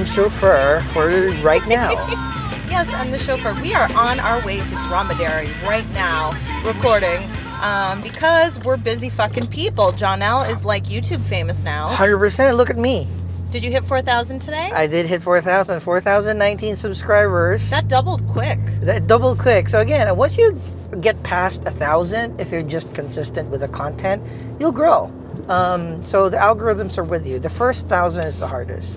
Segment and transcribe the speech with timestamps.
[0.00, 1.08] and chauffeur for
[1.42, 1.94] right now.
[2.70, 3.52] Yes, and the chauffeur.
[3.60, 6.30] We are on our way to Dromedary right now,
[6.64, 7.20] recording.
[7.60, 9.90] Um, because we're busy fucking people.
[9.90, 11.88] Jonelle is like YouTube famous now.
[11.88, 12.56] 100%.
[12.56, 13.08] Look at me.
[13.50, 14.70] Did you hit 4,000 today?
[14.72, 17.68] I did hit 4,000, 4,019 subscribers.
[17.70, 18.60] that doubled quick.
[18.82, 19.68] That doubled quick.
[19.68, 20.58] So again, once you
[21.00, 24.22] get past a thousand, if you're just consistent with the content,
[24.60, 25.12] you'll grow.
[25.48, 27.40] Um, so the algorithms are with you.
[27.40, 28.96] The first thousand is the hardest.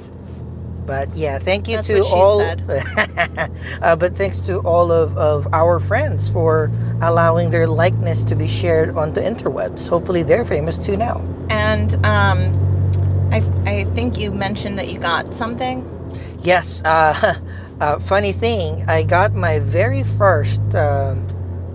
[0.85, 2.41] But yeah, thank you That's to all.
[3.81, 8.47] uh, but thanks to all of, of our friends for allowing their likeness to be
[8.47, 9.87] shared onto interwebs.
[9.87, 11.23] Hopefully, they're famous too now.
[11.49, 12.51] And um,
[13.31, 15.89] I, I think you mentioned that you got something.
[16.39, 16.81] Yes.
[16.84, 17.39] Uh,
[17.79, 20.61] uh, funny thing, I got my very first.
[20.75, 21.25] Um,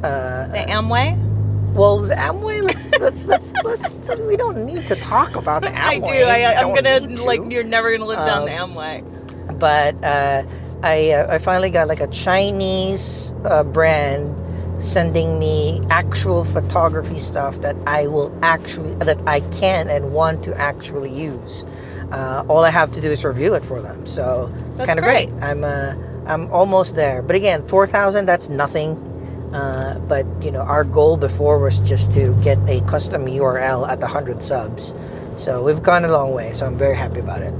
[0.03, 1.28] uh, The Amway?
[1.75, 2.63] Well, the Amway.
[2.63, 5.77] Let's let's, let's let's we don't need to talk about the Amway.
[5.77, 6.25] I do.
[6.25, 7.41] I, I'm gonna like.
[7.51, 9.59] You're never gonna live down the Um, Amway.
[9.59, 10.45] But uh,
[10.83, 14.35] I uh, I finally got like a Chinese uh, brand
[14.83, 20.57] sending me actual photography stuff that I will actually that I can and want to
[20.57, 21.65] actually use.
[22.13, 24.07] Uh, all I have to do is review it for them.
[24.07, 25.31] So it's kind of great.
[25.31, 25.43] great.
[25.43, 25.95] I'm uh,
[26.27, 27.23] I'm almost there.
[27.23, 28.97] But again, four thousand that's nothing.
[29.55, 34.01] Uh, but you know, our goal before was just to get a custom URL at
[34.01, 34.95] 100 subs.
[35.37, 36.53] So we've gone a long way.
[36.53, 37.55] So I'm very happy about it.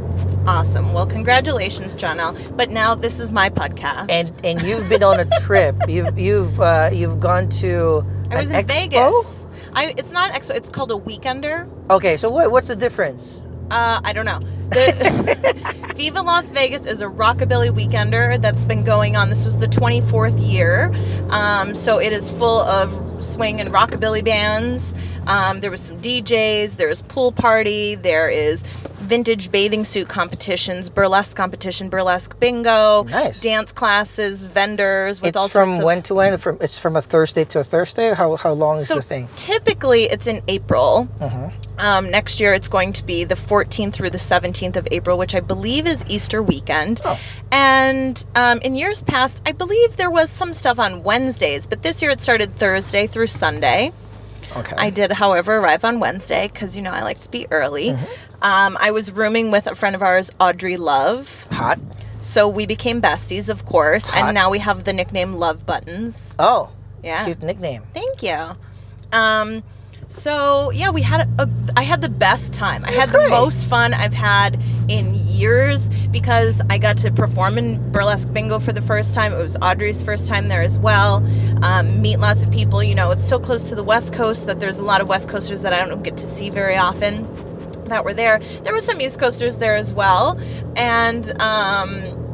[0.47, 0.93] Awesome.
[0.93, 2.37] Well, congratulations, John L.
[2.57, 4.11] But now this is my podcast.
[4.11, 5.77] And and you've been on a trip.
[5.89, 8.05] You've you've uh, you've gone to.
[8.31, 8.69] I was in expo?
[8.69, 9.47] Vegas.
[9.75, 10.57] I, it's not expo.
[10.57, 11.69] It's called a weekender.
[11.91, 13.47] Okay, so what what's the difference?
[13.71, 14.41] Uh, I don't know.
[14.71, 19.29] The Viva Las Vegas is a rockabilly weekender that's been going on.
[19.29, 20.95] This was the 24th year.
[21.31, 24.95] Um, so it is full of swing and rockabilly bands.
[25.27, 26.77] Um, there was some DJs.
[26.77, 27.95] There is pool party.
[27.95, 28.65] There is
[29.09, 33.41] vintage bathing suit competitions, burlesque competition, burlesque bingo, Nice.
[33.41, 36.39] dance classes, vendors with all It's from sorts of when to when?
[36.39, 38.15] From it's from a Thursday to a Thursday.
[38.15, 39.29] How how long is so the thing?
[39.37, 41.09] typically it's in April.
[41.21, 41.51] Uh-huh.
[41.79, 45.35] Um, next year it's going to be the 14th through the 17th of April, which
[45.35, 47.01] I believe is Easter weekend.
[47.05, 47.19] Oh.
[47.53, 52.03] And um, in years past, I believe there was some stuff on Wednesdays, but this
[52.03, 53.93] year it started Thursday through Sunday.
[54.57, 54.77] Okay.
[54.77, 57.91] I did, however, arrive on Wednesday because you know I like to be early.
[57.91, 58.05] Mm-hmm.
[58.43, 61.47] Um, I was rooming with a friend of ours, Audrey Love.
[61.53, 61.79] Hot.
[62.21, 64.25] So we became besties, of course, Hot.
[64.29, 66.35] and now we have the nickname Love Buttons.
[66.39, 66.71] Oh.
[67.03, 67.25] Yeah.
[67.25, 67.83] Cute nickname.
[67.95, 68.57] Thank you.
[69.13, 69.63] Um,
[70.09, 72.85] so yeah, we had a, I had the best time.
[72.85, 73.25] I had great.
[73.25, 78.59] the most fun I've had in years because I got to perform in burlesque bingo
[78.59, 79.35] for the first time.
[79.35, 81.17] It was Audrey's first time there as well.
[81.63, 82.83] Um, meet lots of people.
[82.83, 85.29] You know, it's so close to the West Coast that there's a lot of West
[85.29, 87.27] Coasters that I don't get to see very often
[87.89, 88.39] that were there.
[88.63, 90.39] There were some East Coasters there as well,
[90.77, 92.28] and um,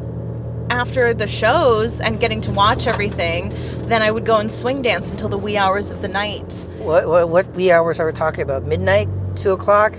[0.74, 3.50] after the shows and getting to watch everything,
[3.86, 6.64] then I would go and swing dance until the wee hours of the night.
[6.78, 8.64] What what what wee hours are we talking about?
[8.64, 9.92] Midnight, two o'clock.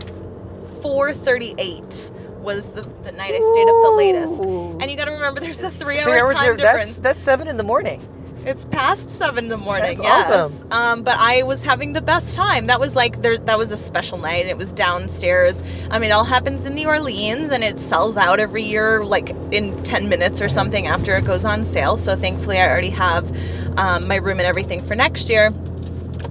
[0.82, 4.44] 4:38 was the, the night I stayed up the latest.
[4.44, 6.98] And you got to remember, there's a Three three-hour hours time difference.
[6.98, 8.02] That's that's seven in the morning.
[8.46, 9.98] It's past seven in the morning.
[9.98, 10.34] That's yes.
[10.34, 10.72] awesome.
[10.72, 12.68] Um, but I was having the best time.
[12.68, 13.38] That was like there.
[13.40, 14.46] That was a special night.
[14.46, 15.64] It was downstairs.
[15.90, 19.32] I mean, it all happens in the Orleans, and it sells out every year, like
[19.52, 21.98] in ten minutes or something after it goes on sale.
[21.98, 23.36] So thankfully, I already have
[23.80, 25.52] um, my room and everything for next year.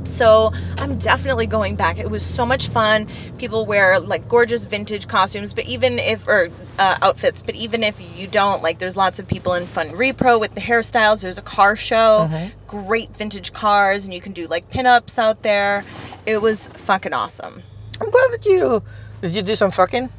[0.05, 1.99] So I'm definitely going back.
[1.99, 3.09] It was so much fun.
[3.39, 8.01] People wear like gorgeous vintage costumes, but even if or uh, outfits, but even if
[8.17, 11.23] you don't, like there's lots of people in fun repro with the hairstyles.
[11.23, 12.29] There's a car show,
[12.67, 15.85] great vintage cars, and you can do like pinups out there.
[16.27, 17.63] It was fucking awesome.
[18.01, 18.83] I'm glad that you
[19.23, 19.35] did.
[19.35, 20.11] You do some fucking.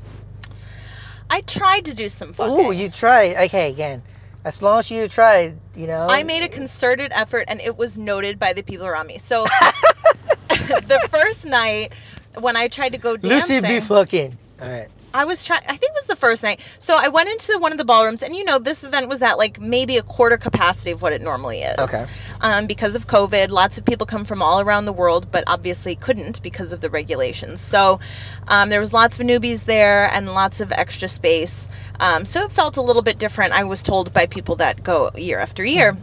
[1.29, 2.66] I tried to do some fucking.
[2.66, 3.35] Ooh, you tried.
[3.46, 4.02] Okay, again,
[4.45, 6.07] as long as you tried, you know.
[6.07, 9.17] I made a concerted effort and it was noted by the people around me.
[9.17, 9.43] So
[10.47, 11.93] the first night
[12.40, 14.37] when I tried to go dancing, Lucy be fucking.
[14.61, 14.87] All right.
[15.16, 15.62] I was trying.
[15.64, 16.59] I think it was the first night.
[16.78, 19.38] So I went into one of the ballrooms, and you know, this event was at
[19.38, 21.79] like maybe a quarter capacity of what it normally is.
[21.79, 22.03] Okay.
[22.41, 25.96] Um, because of COVID, lots of people come from all around the world, but obviously
[25.96, 27.62] couldn't because of the regulations.
[27.62, 28.02] So
[28.50, 31.70] um, there was lots of newbies there and lots of extra space.
[32.02, 33.53] Um, so it felt a little bit different.
[33.53, 35.97] I was told by people that go year after year.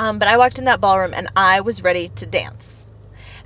[0.00, 2.86] Um, but I walked in that ballroom and I was ready to dance.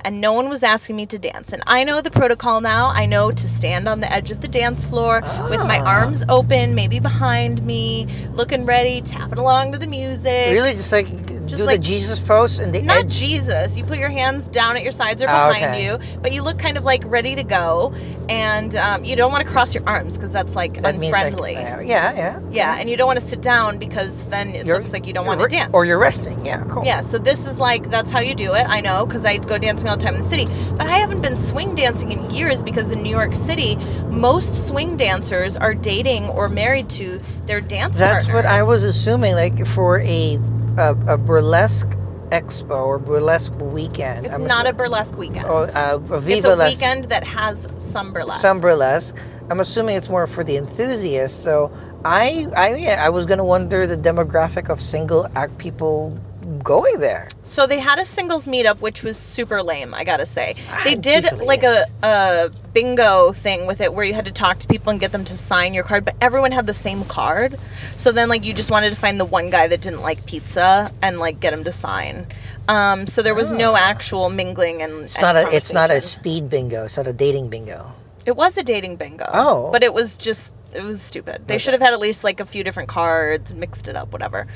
[0.07, 1.53] And no one was asking me to dance.
[1.53, 2.91] And I know the protocol now.
[2.95, 5.21] I know to stand on the edge of the dance floor
[5.51, 5.97] with my Ah.
[5.97, 10.53] arms open, maybe behind me, looking ready, tapping along to the music.
[10.53, 11.09] Really, just like
[11.47, 13.15] Just do like the Jesus pose and the not edge.
[13.15, 13.77] Jesus.
[13.79, 15.85] You put your hands down at your sides or Ah, behind okay.
[15.85, 17.95] you, but you look kind of like ready to go,
[18.29, 21.27] and um, you don't want to cross your arms because that's like That means, like,
[21.33, 21.57] unfriendly.
[21.57, 22.41] uh, yeah, yeah.
[22.51, 25.13] yeah, and you don't want to sit down because then it You're- looks like you
[25.13, 25.71] don't want to dance.
[25.73, 26.45] Or you're resting.
[26.45, 26.85] Yeah, cool.
[26.85, 28.65] Yeah, so this is like that's how you do it.
[28.69, 31.21] I know because I go dancing all the time in the city, but I haven't
[31.23, 33.77] been swing dancing in years because in New York City,
[34.11, 39.35] most swing dancers are dating or married to their dance That's what I was assuming.
[39.35, 40.39] Like for a
[40.77, 41.89] a, a burlesque
[42.31, 44.27] expo or burlesque weekend.
[44.27, 45.47] It's I'm not a burlesque weekend.
[45.47, 48.41] Oh, uh, a it's a weekend that has some burlesque.
[48.41, 49.15] some burlesque.
[49.51, 51.43] I'm assuming it's more for the enthusiasts.
[51.43, 51.73] So
[52.05, 56.19] I, I, yeah, I was gonna wonder the demographic of single act people
[56.63, 57.29] going there.
[57.45, 59.95] So they had a singles meetup, which was super lame.
[59.95, 60.55] I gotta say,
[60.85, 64.59] they Ah, did like a, a bingo thing with it, where you had to talk
[64.59, 67.59] to people and get them to sign your card, but everyone had the same card.
[67.97, 70.93] So then, like, you just wanted to find the one guy that didn't like pizza
[71.03, 72.27] and like get him to sign.
[72.69, 74.93] Um, so there was no actual mingling and.
[74.93, 75.03] Ah.
[75.03, 76.21] It's not a, it's not a conversation.
[76.21, 76.85] speed bingo.
[76.85, 77.93] It's not a dating bingo.
[78.25, 79.27] It was a dating bingo.
[79.33, 79.71] Oh.
[79.71, 81.47] But it was just it was stupid.
[81.47, 84.47] They should have had at least like a few different cards, mixed it up, whatever.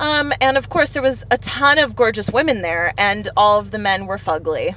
[0.00, 3.70] Um, and of course there was a ton of gorgeous women there and all of
[3.70, 4.74] the men were fugly.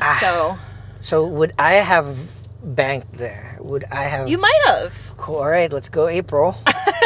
[0.00, 0.18] Ah.
[0.20, 0.58] So
[1.00, 2.16] So would I have
[2.62, 3.58] banked there?
[3.60, 4.28] Would I have?
[4.28, 4.94] you might have.
[5.16, 5.36] Cool.
[5.36, 6.56] All right, let's go, April.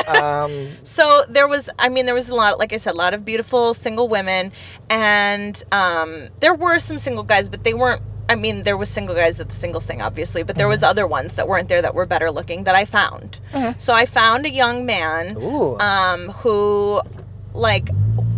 [0.23, 3.15] um, So there was, I mean, there was a lot, like I said, a lot
[3.15, 4.53] of beautiful single women,
[4.91, 8.03] and um, there were some single guys, but they weren't.
[8.29, 11.07] I mean, there was single guys at the singles thing, obviously, but there was other
[11.07, 13.41] ones that weren't there that were better looking that I found.
[13.79, 15.79] So I found a young man ooh.
[15.79, 17.01] um, who,
[17.55, 17.91] like,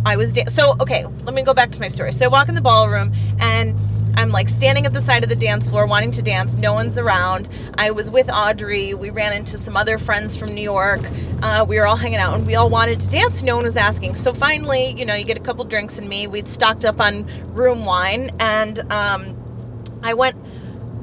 [0.05, 1.05] I was da- so okay.
[1.23, 2.11] Let me go back to my story.
[2.13, 3.77] So I walk in the ballroom and.
[4.15, 6.53] I'm like standing at the side of the dance floor wanting to dance.
[6.55, 7.47] No one's around.
[7.77, 8.93] I was with Audrey.
[8.93, 10.99] We ran into some other friends from New York.
[11.41, 13.43] Uh, we were all hanging out and we all wanted to dance.
[13.43, 14.15] No one was asking.
[14.15, 16.27] So finally, you know, you get a couple drinks in me.
[16.27, 19.38] We'd stocked up on room wine and um,
[20.03, 20.35] I went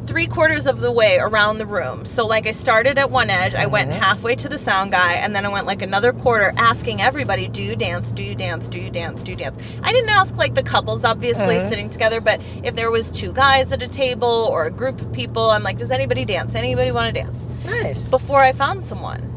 [0.06, 2.04] three quarters of the way around the room.
[2.04, 4.00] So like I started at one edge, I went mm-hmm.
[4.00, 7.62] halfway to the sound guy, and then I went like another quarter asking everybody, "Do
[7.62, 8.12] you dance?
[8.12, 8.68] Do you dance?
[8.68, 9.22] Do you dance?
[9.22, 11.68] Do you dance?" I didn't ask like the couples obviously mm-hmm.
[11.68, 15.12] sitting together, but if there was two guys at a table or a group of
[15.12, 16.54] people, I'm like, "Does anybody dance?
[16.54, 18.02] Anybody want to dance?" nice.
[18.02, 19.32] Before I found someone.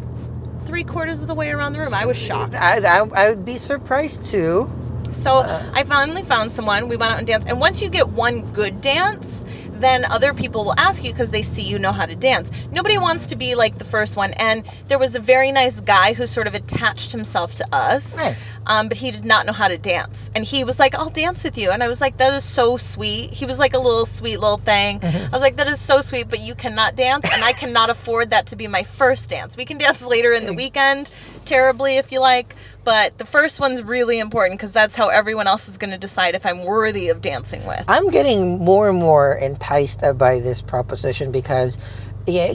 [0.66, 2.54] Three quarters of the way around the room, I was shocked.
[2.54, 4.70] I, I, I would be surprised too.
[5.12, 5.40] So
[5.74, 6.88] I finally found someone.
[6.88, 7.50] We went out and danced.
[7.50, 11.42] And once you get one good dance, then other people will ask you because they
[11.42, 12.52] see you know how to dance.
[12.72, 14.34] Nobody wants to be like the first one.
[14.34, 18.44] And there was a very nice guy who sort of attached himself to us, Nice.
[18.68, 20.30] um, but he did not know how to dance.
[20.36, 21.72] And he was like, I'll dance with you.
[21.72, 23.32] And I was like, that is so sweet.
[23.32, 25.00] He was like a little sweet little thing.
[25.02, 27.26] I was like, that is so sweet, but you cannot dance.
[27.32, 29.56] And I cannot afford that to be my first dance.
[29.56, 31.10] We can dance later in the weekend,
[31.46, 32.56] terribly if you like.
[32.84, 36.36] But the first one's really important because that's how everyone else is going to decide
[36.36, 37.84] if I'm worthy of dancing with.
[37.88, 41.78] I'm getting more and more enticed by this proposition because,
[42.26, 42.54] yeah,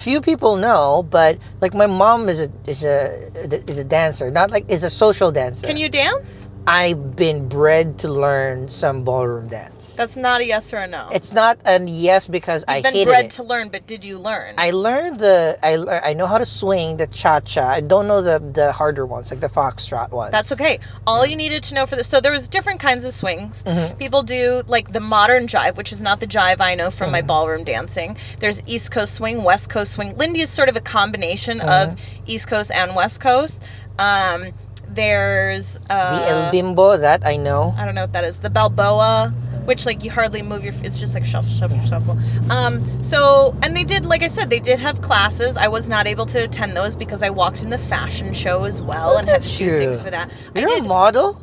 [0.00, 3.30] few people know, but like my mom is a is a
[3.68, 5.66] is a dancer, not like is a social dancer.
[5.66, 6.48] Can you dance?
[6.66, 9.94] I've been bred to learn some ballroom dance.
[9.94, 11.08] That's not a yes or a no.
[11.10, 13.30] It's not a yes because I You've been hated bred it.
[13.32, 14.54] to learn, but did you learn?
[14.58, 17.66] I learned the I I know how to swing the cha cha.
[17.68, 20.32] I don't know the the harder ones like the foxtrot ones.
[20.32, 20.78] That's okay.
[21.06, 22.08] All you needed to know for this.
[22.08, 23.62] So there was different kinds of swings.
[23.64, 23.96] Mm-hmm.
[23.96, 27.12] People do like the modern jive, which is not the jive I know from Mm-hmm.
[27.12, 28.16] my ballroom dancing.
[28.38, 30.16] There's East Coast swing, West Coast swing.
[30.16, 31.90] Lindy is sort of a combination Mm-hmm.
[31.92, 33.58] of East Coast and West Coast.
[33.98, 34.52] Um,
[34.94, 37.74] there's uh, the El Bimbo that I know.
[37.76, 38.38] I don't know what that is.
[38.38, 39.32] The Balboa,
[39.64, 40.74] which like you hardly move your.
[40.82, 42.18] It's just like shuffle, shuffle, shuffle.
[42.50, 43.02] Um.
[43.04, 45.56] So and they did, like I said, they did have classes.
[45.56, 48.80] I was not able to attend those because I walked in the fashion show as
[48.82, 50.30] well and had to do things for that.
[50.54, 50.84] I You're a did.
[50.84, 51.40] model.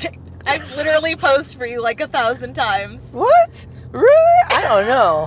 [0.46, 3.02] I've literally posed for you like a thousand times.
[3.12, 3.66] What?
[3.92, 4.42] Really?
[4.50, 5.26] I don't know.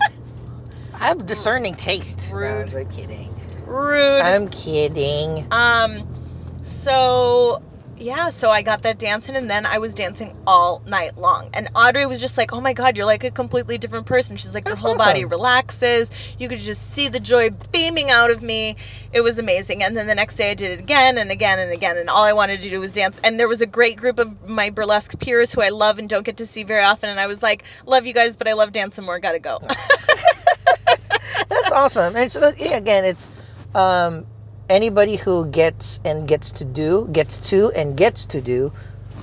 [0.93, 2.31] I have discerning taste.
[2.31, 2.71] Rude.
[2.71, 3.33] No, I'm kidding.
[3.65, 4.21] Rude.
[4.21, 5.45] I'm kidding.
[5.51, 6.07] Um,
[6.63, 7.61] so
[7.97, 11.49] yeah, so I got that dancing, and then I was dancing all night long.
[11.53, 14.53] And Audrey was just like, "Oh my God, you're like a completely different person." She's
[14.53, 16.09] like, "Your That's whole body relaxes.
[16.37, 18.75] You could just see the joy beaming out of me.
[19.13, 21.71] It was amazing." And then the next day, I did it again and again and
[21.71, 23.19] again, and all I wanted to do was dance.
[23.23, 26.25] And there was a great group of my burlesque peers who I love and don't
[26.25, 27.09] get to see very often.
[27.09, 29.19] And I was like, "Love you guys, but I love dancing more.
[29.19, 29.59] Gotta go."
[31.49, 32.15] That's awesome.
[32.15, 33.29] It's uh, yeah, again, it's
[33.75, 34.25] um,
[34.69, 38.71] anybody who gets and gets to do, gets to and gets to do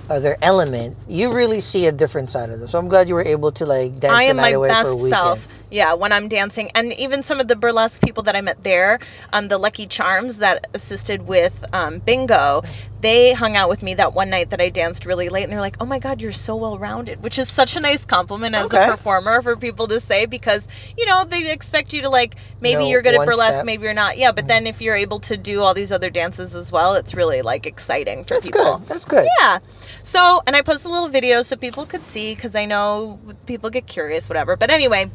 [0.09, 0.97] their element.
[1.09, 2.69] You really see a different side of them.
[2.69, 4.79] So I'm glad you were able to like dance I am my away for a
[4.79, 5.11] best weekend.
[5.11, 8.65] self Yeah, when I'm dancing, and even some of the burlesque people that I met
[8.65, 8.99] there,
[9.33, 12.63] um, the Lucky Charms that assisted with um, bingo,
[13.01, 15.61] they hung out with me that one night that I danced really late, and they're
[15.61, 18.67] like, "Oh my God, you're so well rounded," which is such a nice compliment as
[18.67, 18.83] Okay.
[18.83, 20.67] a performer for people to say because
[20.99, 23.65] you know they expect you to like maybe Know you're good at burlesque, step.
[23.67, 24.19] maybe you're not.
[24.19, 27.15] Yeah, but then if you're able to do all these other dances as well, it's
[27.15, 28.79] really like exciting for That's people.
[28.79, 28.89] good.
[28.89, 29.27] That's good.
[29.41, 29.61] Yeah.
[30.03, 33.71] So, and I posted a little video so people could see because I know people
[33.71, 34.57] get curious, whatever.
[34.57, 35.11] But anyway,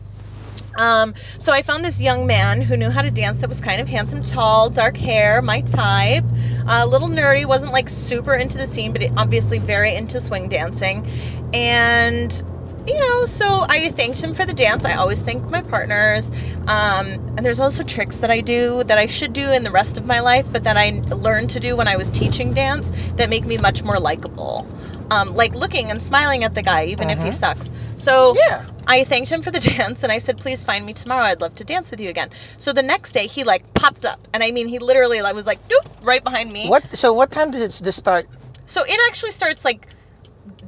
[0.78, 3.82] um, so I found this young man who knew how to dance that was kind
[3.82, 6.26] of handsome, tall, dark hair, my type.
[6.68, 11.06] A little nerdy, wasn't like super into the scene, but obviously very into swing dancing.
[11.54, 12.44] And
[12.88, 14.86] you know, so I thanked him for the dance.
[14.86, 16.32] I always thank my partners.
[16.68, 19.98] Um, and there's also tricks that I do that I should do in the rest
[19.98, 23.30] of my life, but that I learned to do when I was teaching dance that
[23.30, 24.68] make me much more likable.
[25.12, 27.72] Um, like looking and smiling at the guy, even if he sucks.
[27.96, 28.66] So Yeah.
[28.88, 31.24] I thanked him for the dance and I said, please find me tomorrow.
[31.24, 32.30] I'd love to dance with you again.
[32.58, 34.28] So the next day he like popped up.
[34.34, 36.68] And I mean, he literally like was like, doop, right behind me.
[36.70, 36.98] What?
[36.98, 38.28] So what time does it this start?
[38.66, 39.88] So it actually starts like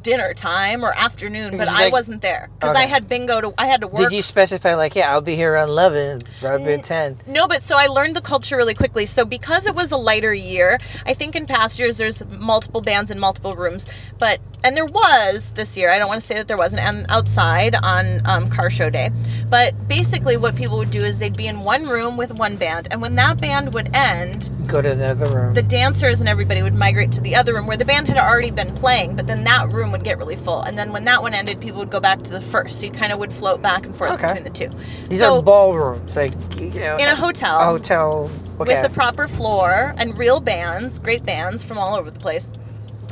[0.07, 2.89] dinner time or afternoon, but I like- wasn't there because I Okay.
[2.89, 3.97] had bingo to, I had to work.
[4.09, 7.17] Did you specify like, yeah, I'll be here around eleven, probably ten?
[7.27, 9.05] No, but so I learned the culture really quickly.
[9.05, 13.11] So because it was a lighter year, I think in past years there's multiple bands
[13.11, 13.85] in multiple rooms,
[14.17, 15.91] but and there was this year.
[15.91, 19.09] I don't want to say that there wasn't, and outside on um, car show day.
[19.49, 22.87] But basically, what people would do is they'd be in one room with one band,
[22.91, 25.53] and when that band would end, Go to another room.
[25.53, 28.49] the dancers and everybody would migrate to the other room where the band had already
[28.51, 30.61] been playing, but then that room would get really full.
[30.61, 32.79] And then when that one ended, people would go back to the first.
[32.79, 34.27] So you kind of would float back and forth Okay.
[34.33, 34.69] between the two.
[35.09, 37.59] These so are ballrooms, like you know, in a hotel.
[37.59, 38.31] a hotel.
[38.59, 38.73] Okay.
[38.81, 42.49] with the proper floor and real bands, great bands from all over the place.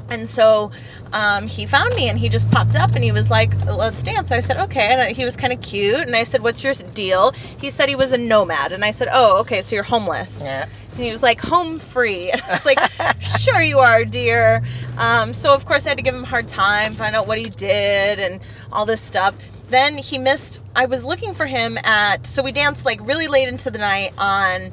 [0.10, 0.72] And so
[1.14, 4.32] um, he found me and he just popped up and he was like, let's dance.
[4.32, 4.94] I said, okay.
[4.94, 6.02] And he was kind of cute.
[6.02, 7.32] And I said, what's your deal?
[7.60, 8.72] He said he was a nomad.
[8.72, 10.42] And I said, oh, okay, so you're homeless.
[10.44, 10.68] Yeah.
[10.92, 12.32] And he was like, home free.
[12.32, 12.80] And I was like,
[13.20, 14.64] sure you are, dear.
[14.98, 17.38] Um, so, of course, I had to give him a hard time, find out what
[17.38, 18.40] he did and
[18.72, 19.36] all this stuff.
[19.70, 23.48] Then he missed, I was looking for him at, so we danced like really late
[23.48, 24.72] into the night on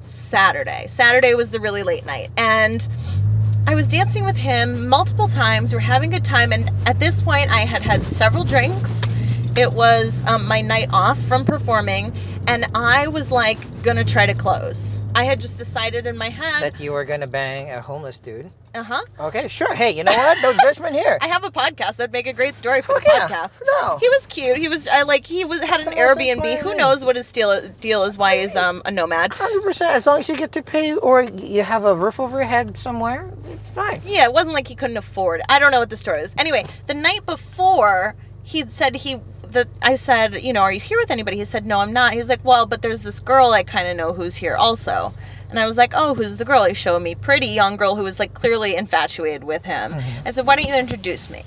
[0.00, 0.86] Saturday.
[0.88, 2.30] Saturday was the really late night.
[2.36, 2.86] And
[3.68, 5.74] I was dancing with him multiple times.
[5.74, 6.52] We're having a good time.
[6.52, 9.02] And at this point, I had had several drinks.
[9.56, 12.16] It was um, my night off from performing.
[12.46, 15.00] And I was like, gonna try to close.
[15.16, 18.50] I had just decided in my head, that you were gonna bang a homeless dude.
[18.74, 19.02] uh huh.
[19.18, 19.74] Okay, sure.
[19.74, 20.36] Hey, you know what?
[20.42, 21.16] No judgment here.
[21.22, 23.26] I have a podcast that'd make a great story for the yeah.
[23.26, 23.62] podcast.
[23.64, 23.96] No.
[23.96, 24.58] He was cute.
[24.58, 26.58] He was I like he was had That's an Airbnb.
[26.58, 28.18] Who knows what his deal deal is?
[28.18, 29.32] Why he's um a nomad?
[29.32, 29.94] Hundred percent.
[29.94, 32.76] As long as you get to pay, or you have a roof over your head
[32.76, 34.02] somewhere, it's fine.
[34.04, 35.40] Yeah, it wasn't like he couldn't afford.
[35.48, 36.34] I don't know what the story is.
[36.38, 39.16] Anyway, the night before, he said he
[39.56, 41.38] that I said, you know, are you here with anybody?
[41.38, 42.12] He said, no, I'm not.
[42.12, 45.14] He's like, well, but there's this girl I kind of know who's here also.
[45.48, 46.64] And I was like, oh, who's the girl?
[46.64, 49.92] He showed me pretty young girl who was like clearly infatuated with him.
[49.92, 50.28] Mm-hmm.
[50.28, 51.42] I said, why don't you introduce me?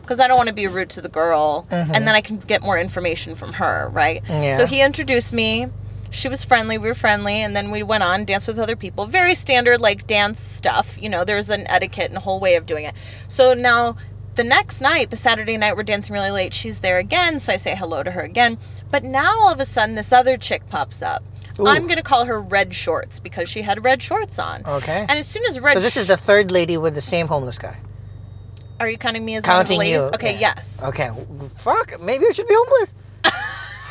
[0.00, 2.04] Because I don't want to be rude to the girl, and mm-hmm.
[2.04, 4.22] then I can get more information from her, right?
[4.28, 4.56] Yeah.
[4.56, 5.68] So he introduced me.
[6.10, 6.76] She was friendly.
[6.76, 9.06] We were friendly, and then we went on danced with other people.
[9.06, 11.00] Very standard like dance stuff.
[11.00, 12.94] You know, there's an etiquette and a whole way of doing it.
[13.28, 13.96] So now
[14.36, 16.52] the next night, the Saturday night, we're dancing really late.
[16.54, 18.58] She's there again, so I say hello to her again.
[18.90, 21.22] But now all of a sudden, this other chick pops up.
[21.60, 21.66] Ooh.
[21.66, 24.62] I'm gonna call her Red Shorts because she had red shorts on.
[24.66, 25.06] Okay.
[25.08, 27.58] And as soon as Red, So this is the third lady with the same homeless
[27.58, 27.78] guy.
[28.80, 30.10] are you counting me as Counting one of the ladies?
[30.10, 30.14] you.
[30.14, 30.82] Okay, yes.
[30.82, 31.10] Okay.
[31.54, 32.00] Fuck.
[32.00, 32.92] Maybe I should be homeless.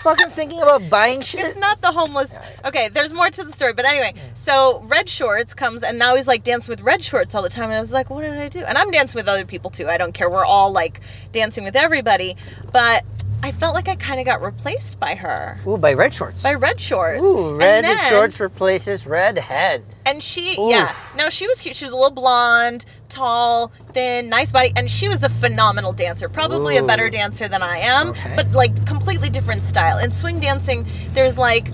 [0.04, 1.46] Fucking thinking about buying shit.
[1.46, 2.34] It's not the homeless.
[2.66, 6.28] Okay, there's more to the story, but anyway, so Red Shorts comes and now he's
[6.28, 8.50] like dancing with Red Shorts all the time, and I was like, what did I
[8.50, 8.64] do?
[8.66, 9.88] And I'm dancing with other people too.
[9.88, 10.30] I don't care.
[10.30, 11.00] We're all like
[11.32, 12.36] dancing with everybody,
[12.72, 13.06] but
[13.44, 16.42] I felt like I kind of got replaced by her, Ooh, by red shorts.
[16.42, 17.22] by Red Shorts.
[17.22, 19.84] Ooh, red then- shorts replaces red head.
[20.06, 20.70] And she, Oof.
[20.72, 21.76] yeah, no, she was cute.
[21.76, 26.28] She was a little blonde, tall, thin, nice body, and she was a phenomenal dancer.
[26.30, 28.34] Probably a better dancer than I am, Okay.
[28.36, 29.98] but like completely different style.
[29.98, 31.68] In swing dancing, there's like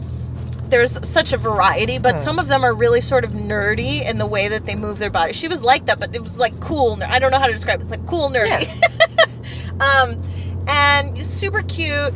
[0.70, 2.22] there's such a variety, but Hmm.
[2.22, 5.10] some of them are really sort of nerdy in the way that they move their
[5.10, 5.34] body.
[5.34, 7.00] She was like that, but it was like cool.
[7.08, 7.84] I don't know how to describe it.
[7.84, 8.68] It's like cool nerdy.
[8.68, 9.80] Yeah.
[10.04, 10.22] um,
[10.70, 12.14] and super cute,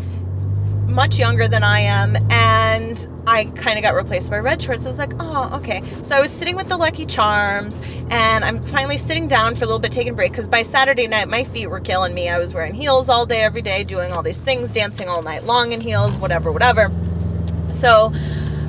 [0.87, 4.85] much younger than I am, and I kind of got replaced by red shorts.
[4.85, 5.81] I was like, oh, okay.
[6.03, 7.79] So I was sitting with the Lucky Charms,
[8.11, 11.07] and I'm finally sitting down for a little bit, taking a break, because by Saturday
[11.07, 12.29] night, my feet were killing me.
[12.29, 15.45] I was wearing heels all day, every day, doing all these things, dancing all night
[15.45, 16.91] long in heels, whatever, whatever.
[17.71, 18.13] So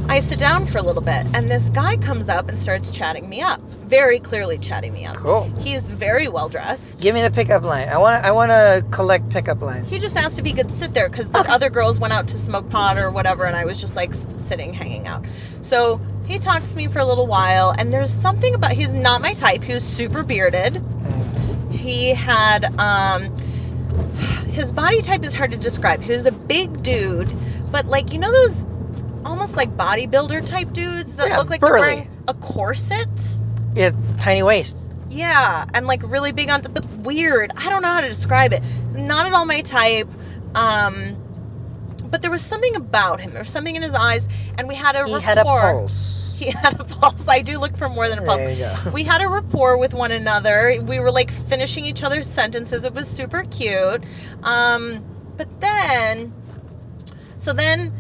[0.09, 3.29] I sit down for a little bit, and this guy comes up and starts chatting
[3.29, 3.61] me up
[3.95, 5.15] very clearly chatting me up.
[5.17, 5.45] Cool.
[5.61, 7.01] He's very well dressed.
[7.01, 7.89] Give me the pickup line.
[7.89, 8.25] I want.
[8.25, 9.89] I want to collect pickup lines.
[9.89, 11.53] He just asked if he could sit there because the Okay.
[11.53, 14.73] other girls went out to smoke pot or whatever, and I was just like sitting,
[14.73, 15.25] hanging out.
[15.63, 19.23] So he talks to me for a little while, and there's something about he's not
[19.23, 19.63] my type.
[19.63, 20.83] He was super bearded.
[21.71, 23.37] He had um,
[24.51, 26.03] his body type is hard to describe.
[26.03, 27.33] He was a big dude,
[27.71, 28.65] but like you know those
[29.25, 33.09] almost like bodybuilder type dudes that Yeah, look like they're wearing a corset.
[33.75, 33.91] Yeah,
[34.21, 34.77] tiny waist.
[35.09, 37.53] Yeah, and like really big on, but weird.
[37.57, 38.63] I don't know how to describe it.
[38.95, 40.09] Not at all my type.
[40.55, 41.17] Um,
[42.11, 43.33] but there was something about him.
[43.33, 45.21] There was something in his eyes, and we had a He rapport.
[45.21, 46.21] had a pulse.
[46.35, 47.27] He had a pulse.
[47.29, 48.39] I do look for more than a pulse.
[48.39, 48.91] There you go.
[48.93, 50.75] We had a rapport with one another.
[50.85, 52.83] We were like finishing each other's sentences.
[52.85, 54.03] It was super cute.
[54.43, 55.05] Um,
[55.37, 56.33] but then,
[57.39, 57.93] so then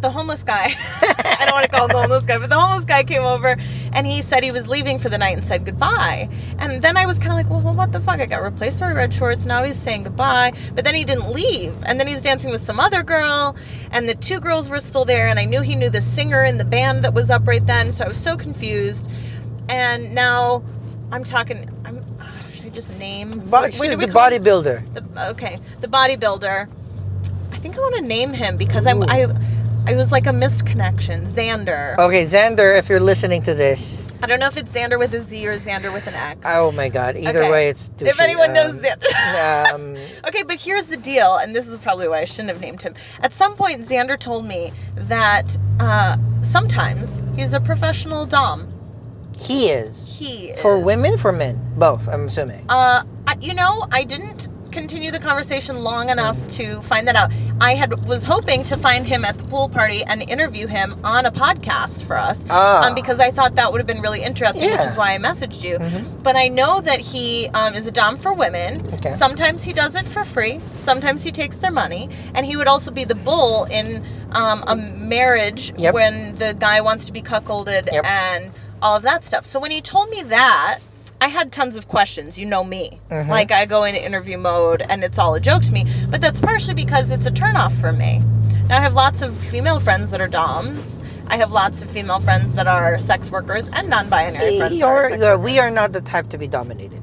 [0.00, 0.66] the homeless guy,
[1.02, 3.56] I don't want to call him the homeless guy, but the homeless guy came over
[3.92, 6.28] and he said he was leaving for the night and said goodbye.
[6.58, 8.20] And then I was kind of like, well, what the fuck?
[8.20, 9.44] I got replaced by red shorts.
[9.46, 10.52] Now he's saying goodbye.
[10.74, 11.74] But then he didn't leave.
[11.86, 13.56] And then he was dancing with some other girl.
[13.92, 15.28] And the two girls were still there.
[15.28, 17.92] And I knew he knew the singer in the band that was up right then.
[17.92, 19.08] So I was so confused.
[19.68, 20.62] And now
[21.12, 23.30] I'm talking, I'm, uh, should I just name?
[23.30, 25.30] Body, what- what do we the bodybuilder.
[25.30, 26.68] Okay, the bodybuilder.
[27.52, 29.04] I think I want to name him because Ooh.
[29.08, 29.26] I, I
[29.92, 31.26] was like a missed connection.
[31.26, 31.98] Xander.
[31.98, 35.20] Okay, Xander, if you're listening to this, I don't know if it's Xander with a
[35.20, 36.40] Z or Xander with an X.
[36.46, 37.50] oh my God, either Okay.
[37.50, 37.90] way, it's.
[38.00, 38.20] if douchey.
[38.22, 39.74] anyone knows Um, Xander.
[39.74, 39.96] um,
[40.28, 42.94] okay, but here's the deal, and this is probably why I shouldn't have named him.
[43.20, 48.72] At some point, Xander told me that uh, sometimes he's a professional dom.
[49.38, 50.60] he is He is.
[50.62, 52.08] for women, for men, both.
[52.08, 52.64] I'm assuming.
[52.70, 57.30] Uh, I, you know, I didn't continue the conversation long enough to find that out.
[57.60, 61.24] I had was hoping to find him at the pool party and interview him on
[61.24, 62.84] a podcast for us, Ah.
[62.86, 65.62] um, because I thought that would have been really interesting, which is why I messaged
[65.62, 65.78] you.
[65.78, 66.22] Mhm.
[66.22, 68.86] But I know that he um, is a dom for women.
[68.94, 69.12] Okay.
[69.14, 70.60] Sometimes he does it for free.
[70.74, 74.74] Sometimes he takes their money, and he would also be the bull in um, a
[74.74, 75.94] marriage Yep.
[75.94, 78.04] when the guy wants to be cuckolded Yep.
[78.04, 78.50] and
[78.82, 79.46] all of that stuff.
[79.46, 80.80] So when he told me that,
[81.24, 82.38] I had tons of questions.
[82.38, 83.00] You know me.
[83.10, 83.28] Mhm.
[83.28, 85.86] Like I go into interview mode and it's all a joke to me.
[86.10, 88.22] But that's partially because it's a turnoff for me.
[88.68, 91.00] Now I have lots of female friends that are DOMs.
[91.28, 94.74] I have lots of female friends that are sex workers and non-binary friends.
[94.74, 95.38] are You're, workers.
[95.44, 97.02] we are not the type to be dominated.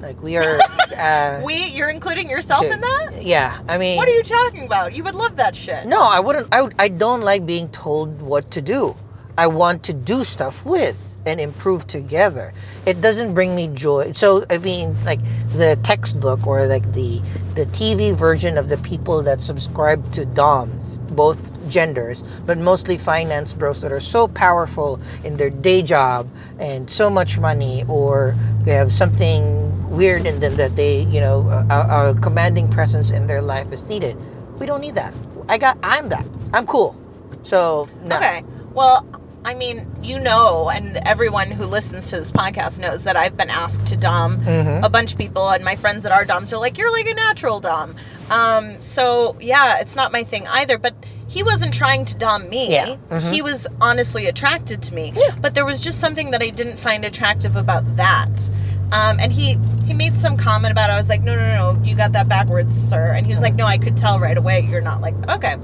[0.00, 0.58] Like we are.
[0.94, 3.20] Uh, We, you're including yourself to- in that?
[3.20, 3.96] Yeah, I mean.
[3.96, 4.94] What are you talking about?
[4.94, 5.86] You would love that shit.
[5.86, 6.46] No, I wouldn't.
[6.52, 8.94] I, I don't like being told what to do.
[9.36, 12.52] I want to do stuff with and improve together.
[12.86, 14.12] It doesn't bring me joy.
[14.12, 15.20] So I mean, like
[15.54, 17.22] the textbook or like the
[17.54, 23.54] the TV version of the people that subscribe to DOMs, both genders, but mostly finance
[23.54, 28.72] bros that are so powerful in their day job and so much money, or they
[28.72, 33.70] have something weird in them that they, you know, a, commanding presence in their life
[33.72, 34.16] is needed.
[34.58, 35.14] We don't need that.
[35.48, 35.78] I got.
[35.82, 36.26] I'm that.
[36.52, 36.96] I'm cool.
[37.42, 38.16] So no.
[38.16, 38.42] Okay.
[38.72, 39.06] Well,
[39.46, 43.50] I mean, you know, and everyone who listens to this podcast knows that I've been
[43.50, 44.82] asked to dom Mhm.
[44.84, 47.14] a bunch of people, and my friends that are doms are like, "You're like a
[47.14, 47.94] natural dom."
[48.30, 50.78] Um, so yeah, it's not my thing either.
[50.78, 50.94] But
[51.26, 52.72] he wasn't trying to dom me.
[52.72, 52.96] Yeah.
[53.10, 53.32] Mhm.
[53.32, 55.12] He was honestly attracted to me.
[55.14, 55.34] Yeah.
[55.40, 58.48] But there was just something that I didn't find attractive about that.
[58.92, 60.94] Um, and he he made some comment about it.
[60.94, 63.12] I was like, no, no, no, no, you got that backwards, sir.
[63.14, 64.66] And he was like, no, I could tell right away.
[64.70, 65.56] You're not like okay.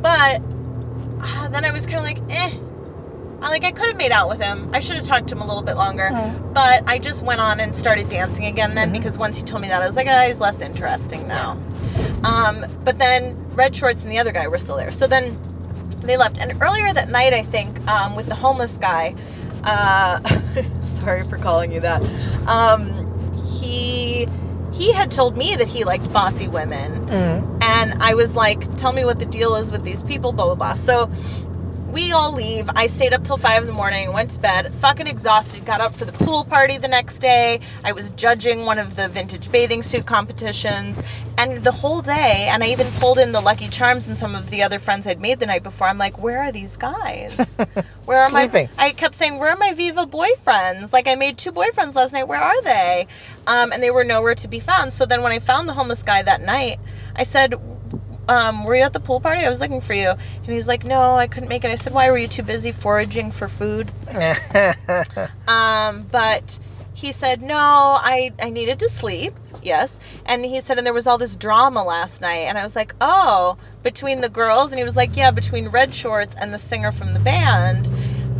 [0.00, 0.40] But
[1.22, 2.52] uh, then I was kind of like, eh.
[3.42, 4.70] I, like I could have made out with him.
[4.74, 6.10] I should have talked to him a little bit longer.
[6.52, 8.92] But I just went on and started dancing again then Mhm.
[8.92, 11.56] because once he told me that I was like, ah, he's less interesting now.
[12.24, 14.92] Um, but then Red Shorts and the other guy were still there.
[14.92, 15.38] So then
[16.02, 16.38] they left.
[16.38, 19.14] And earlier that night, I think, um, with the homeless guy,
[19.64, 20.20] uh,
[20.84, 22.02] sorry for calling you that.
[22.46, 23.06] Um,
[23.60, 24.26] he
[24.72, 27.62] he had told me that he liked bossy women, Mhm.
[27.64, 30.54] and I was like, "Tell me what the deal is with these people." Blah blah
[30.54, 30.74] blah.
[30.74, 31.10] So
[31.92, 32.68] we all leave.
[32.76, 35.64] I stayed up till five in the morning, went to bed, fucking exhausted.
[35.64, 37.60] Got up for the pool party the next day.
[37.84, 41.02] I was judging one of the vintage bathing suit competitions,
[41.36, 42.48] and the whole day.
[42.50, 45.20] And I even pulled in the Lucky Charms and some of the other friends I'd
[45.20, 45.88] made the night before.
[45.88, 47.58] I'm like, where are these guys?
[48.04, 48.68] Where are Sleeping.
[48.76, 48.86] my?
[48.86, 50.92] I kept saying, where are my Viva boyfriends?
[50.92, 52.26] Like I made two boyfriends last night.
[52.26, 53.06] Where are they?
[53.46, 54.92] Um, and they were nowhere to be found.
[54.92, 56.80] So then when I found the homeless guy that night,
[57.14, 57.54] I said,
[58.30, 59.44] um, were you at the pool party?
[59.44, 60.10] I was looking for you.
[60.10, 61.70] And he was like, no, I couldn't make it.
[61.70, 63.90] I said, why were you too busy foraging for food?
[65.48, 66.58] Um, but
[66.94, 69.34] he said, no, I, I needed to sleep.
[69.62, 69.98] Yes.
[70.24, 72.46] And he said, and there was all this drama last night.
[72.48, 74.70] And I was like, oh, between the girls?
[74.70, 77.90] And he was like, yeah, between Red Shorts and the singer from the band.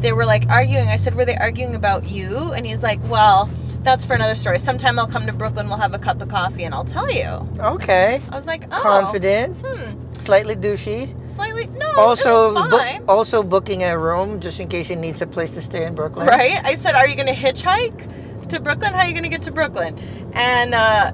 [0.00, 0.88] they were like arguing.
[0.88, 3.50] I said, "Were they arguing about you?" And he's like, "Well,
[3.82, 4.58] that's for another story.
[4.58, 5.68] Sometime I'll come to Brooklyn.
[5.68, 8.20] We'll have a cup of coffee, and I'll tell you." Okay.
[8.30, 10.12] I was like, "Oh, Confident, Hmm.
[10.12, 11.14] slightly douchey.
[11.34, 11.66] Slightly.
[11.78, 11.90] No.
[11.96, 13.02] Also, it was book- fine.
[13.08, 16.26] also booking a room just in case he needs a place to stay in Brooklyn.
[16.26, 16.60] Right?
[16.64, 18.92] I said, "Are you going to hitchhike to Brooklyn?
[18.92, 19.98] How are you going to get to Brooklyn?"
[20.34, 21.12] And uh,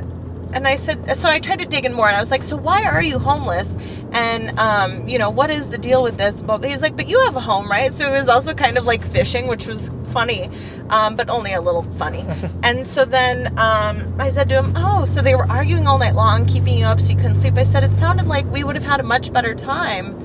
[0.53, 2.57] and I said, so I tried to dig in more, and I was like, "So
[2.57, 3.77] why are you homeless?
[4.13, 7.19] And um, you know, what is the deal with this?" But he's like, "But you
[7.21, 10.49] have a home, right?" So it was also kind of like fishing, which was funny,
[10.89, 12.25] um, but only a little funny.
[12.63, 16.15] and so then um, I said to him, "Oh, so they were arguing all night
[16.15, 18.77] long, keeping you up so you couldn't sleep." I said, "It sounded like we would
[18.77, 20.17] have had a much better time."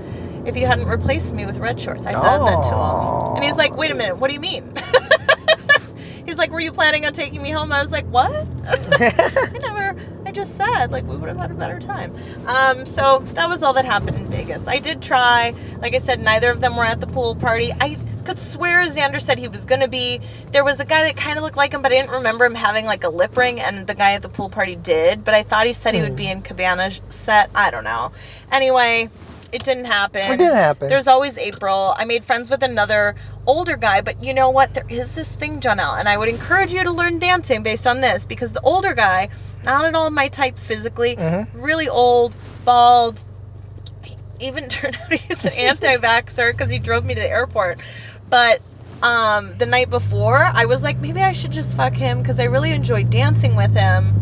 [0.45, 3.57] If you hadn't replaced me with red shorts, I said that to him, and he's
[3.57, 4.71] like, "Wait a minute, what do you mean?"
[6.25, 8.31] He's like, "Were you planning on taking me home?" I was like, "What?"
[9.01, 9.99] I never.
[10.25, 12.15] I just said like we would have had a better time.
[12.47, 14.67] Um, so that was all that happened in Vegas.
[14.67, 15.53] I did try.
[15.81, 17.71] Like I said, neither of them were at the pool party.
[17.81, 20.21] I could swear Xander said he was gonna be.
[20.51, 22.55] There was a guy that kind of looked like him, but I didn't remember him
[22.55, 25.23] having like a lip ring, and the guy at the pool party did.
[25.23, 27.49] But I thought he said he would be in Cabana set.
[27.55, 28.11] I don't know.
[28.51, 29.09] Anyway.
[29.53, 30.21] It didn't happen.
[30.31, 30.87] It didn't happen.
[30.87, 31.93] There's always April.
[31.97, 34.73] I made friends with another older guy, but you know what?
[34.73, 37.99] There is this thing, Janelle, and I would encourage you to learn dancing based on
[37.99, 39.27] this because the older guy,
[39.65, 41.61] not at all my type physically, Mm-hmm.
[41.61, 43.25] really old, bald,
[44.39, 47.81] even turned out he's an anti-vaxxer because he drove me to the airport.
[48.31, 48.61] But
[49.03, 52.45] um, the night before, I was like, maybe I should just fuck him because I
[52.45, 54.13] really enjoyed dancing with him,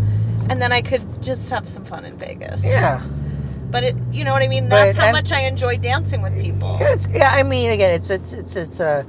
[0.49, 2.65] and then I could just have some fun in Vegas.
[2.65, 3.01] Yeah.
[3.71, 4.67] But it, you know what I mean?
[4.67, 6.75] That's But- how and- much I enjoy dancing with people.
[6.81, 9.03] Yeah, yeah, I mean, again, it's it's it's it's uh,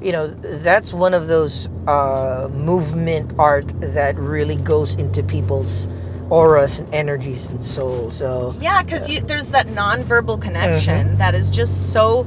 [0.00, 5.86] you know, that's one of those uh, movement art that really goes into people's
[6.30, 8.16] auras and energies and souls.
[8.16, 12.26] So Yeah, because you there's that nonverbal connection that is just so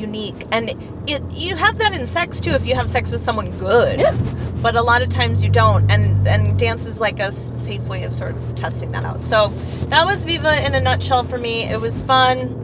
[0.00, 0.70] unique, and
[1.06, 4.00] it you have that in sex too if you have sex with someone good.
[4.00, 4.16] Yeah.
[4.62, 8.04] But a lot of times you don't, and and dance is like a safe way
[8.04, 9.22] of sort of testing that out.
[9.24, 9.48] So
[9.88, 11.64] that was Viva in a nutshell for me.
[11.64, 12.56] It was fun.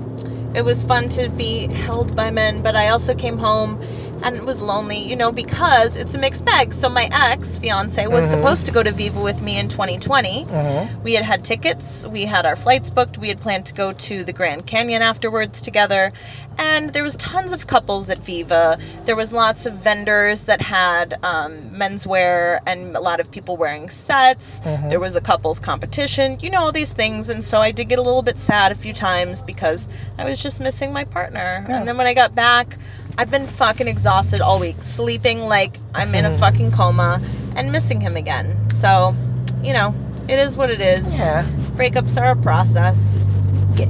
[0.55, 3.81] It was fun to be held by men, but I also came home
[4.23, 6.73] and it was lonely, you know, because it's a mixed bag.
[6.73, 10.45] So my ex fiance was supposed to go to Viva with me in 2020.
[10.45, 11.03] Mhm.
[11.03, 14.25] We had had tickets, we had our flights booked, we had planned to go to
[14.25, 16.13] the Grand Canyon afterwards together,
[16.59, 18.79] and there was tons of couples at Viva.
[19.05, 23.89] There was lots of vendors that had um, menswear and a lot of people wearing
[23.91, 24.61] sets.
[24.89, 27.99] There was a couples competition, you know, all these things, and so I did get
[27.99, 31.65] a little bit sad a few times because I was just missing my partner.
[31.69, 31.79] Yeah.
[31.79, 32.79] And then when I got back,
[33.19, 36.39] I've been fucking exhausted all week, sleeping like I'm in a mm.
[36.39, 37.23] fucking coma
[37.55, 38.69] and missing him again.
[38.71, 39.17] So,
[39.63, 39.95] you know,
[40.29, 41.19] it is what it is.
[41.19, 43.27] yeah, Breakups are a process.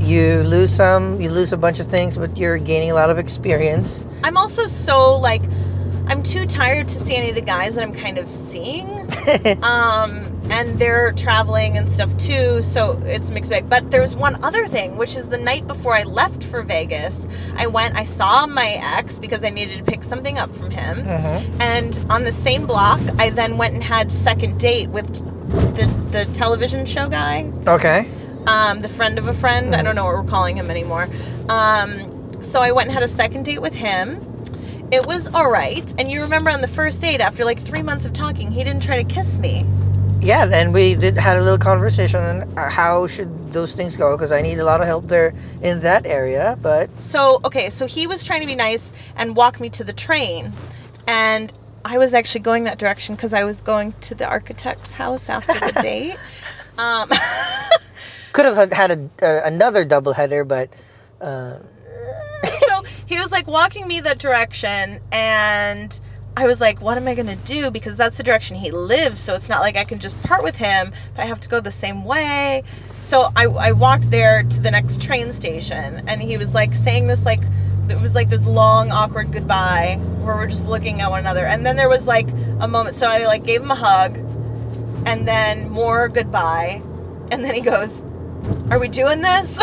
[0.00, 3.18] You lose some, you lose a bunch of things, but you're gaining a lot of
[3.18, 4.04] experience.
[4.22, 5.42] I'm also so like
[6.06, 8.88] I'm too tired to see any of the guys that I'm kind of seeing.
[9.62, 13.68] um and they're traveling and stuff too, so it's mixed bag.
[13.68, 17.66] But there's one other thing, which is the night before I left for Vegas, I
[17.66, 21.02] went, I saw my ex because I needed to pick something up from him.
[21.04, 21.60] Mhm.
[21.60, 25.12] And on the same block, I then went and had second date with
[25.76, 28.08] the the television show guy Okay.
[28.46, 29.74] um, the friend of a friend.
[29.74, 31.08] I don't know what we're calling him anymore.
[31.48, 34.20] Um, so I went and had a second date with him.
[34.92, 35.92] It was all right.
[35.98, 38.82] And you remember on the first date, after like three months of talking, he didn't
[38.82, 39.64] try to kiss me.
[40.20, 44.16] Yeah, then we did had a little conversation on uh, how should those things go
[44.16, 46.58] because I need a lot of help there in that area.
[46.62, 49.92] But So, okay, so he was trying to be nice and walk me to the
[49.92, 50.52] train.
[51.06, 51.52] And
[51.84, 55.54] I was actually going that direction because I was going to the architect's house after
[55.54, 56.16] the date.
[56.78, 57.08] Um,
[58.32, 60.68] could have had- a, uh, another double header, but
[61.20, 61.58] uh,
[63.06, 66.00] he was like walking me that direction and
[66.36, 67.70] I was like, what am I going to do?
[67.70, 69.22] Because that's the direction he lives.
[69.22, 71.60] So it's not like I can just part with him, but I have to go
[71.60, 72.62] the same way.
[73.04, 77.06] So I, I walked there to the next train station and he was like saying
[77.06, 77.40] this, like,
[77.88, 81.46] it was like this long, awkward goodbye where we're just looking at one another.
[81.46, 82.28] And then there was like
[82.60, 82.96] a moment.
[82.96, 84.18] So I like gave him a hug
[85.06, 86.82] and then more goodbye.
[87.30, 88.02] And then he goes,
[88.70, 89.58] Are we doing this?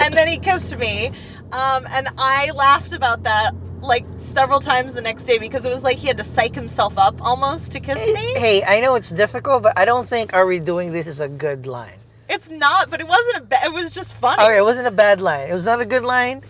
[0.00, 1.12] and then he kissed me.
[1.54, 5.82] Um, and I laughed about that like several times the next day because it was
[5.82, 8.32] like he had to psych himself up almost to kiss me.
[8.34, 11.28] hey, I know it's difficult, but I don't think "Are we doing this?" is a
[11.28, 11.98] good line.
[12.28, 13.66] It's not, but it wasn't a bad.
[13.66, 14.42] It was just funny.
[14.42, 15.48] Okay, it wasn't a bad line.
[15.50, 16.44] It was not a good line, it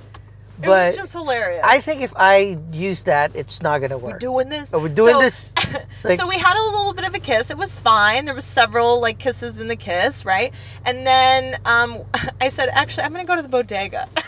[0.62, 1.62] but was just hilarious.
[1.64, 4.12] I think if I use that, it's not gonna work.
[4.12, 4.72] we're doing this.
[4.72, 5.52] Are we doing So- this?
[6.04, 7.50] Like- so we had a little bit of a kiss.
[7.50, 8.26] It was fine.
[8.26, 10.52] There was several like kisses in the kiss, right?
[10.86, 12.04] And then um,
[12.40, 14.06] I said, actually, I'm gonna go to the bodega.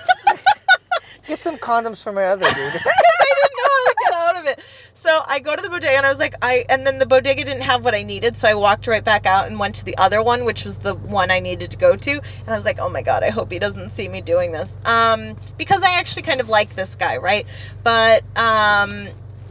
[1.26, 2.52] Get some condoms for my other dude.
[2.56, 4.60] I didn't know how to get out of it.
[4.94, 7.44] So I go to the bodega and I was like, I and then the bodega
[7.44, 9.96] didn't have what I needed, so I walked right back out and went to the
[9.98, 12.10] other one, which was the one I needed to go to.
[12.10, 14.76] And I was like, oh my god, I hope he doesn't see me doing this.
[14.84, 17.46] Um, because I actually kind of like this guy, right?
[17.84, 19.08] But um,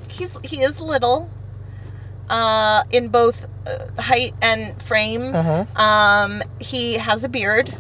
[0.10, 1.30] he's he is little,
[2.30, 5.22] uh, in both uh, height and frame.
[5.32, 5.78] Mhm.
[5.80, 7.74] Um, he has a beard,